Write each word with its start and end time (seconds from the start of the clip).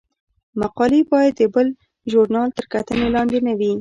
مقالې 0.61 1.01
باید 1.11 1.33
د 1.39 1.41
بل 1.53 1.67
ژورنال 2.11 2.49
تر 2.57 2.65
کتنې 2.73 3.07
لاندې 3.15 3.39
نه 3.47 3.53
وي. 3.57 3.69